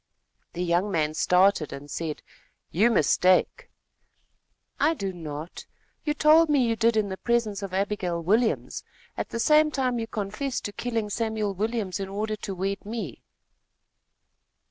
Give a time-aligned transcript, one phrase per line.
[0.53, 2.23] The young man started and said:
[2.71, 3.69] "You mistake."
[4.79, 5.67] "I do not.
[6.05, 8.83] You told me you did in the presence of Abigail Williams.
[9.15, 13.21] At the same time you confessed to killing Samuel Williams in order to wed me."